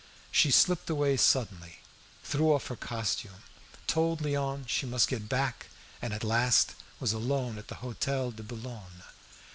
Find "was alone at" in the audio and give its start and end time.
6.99-7.67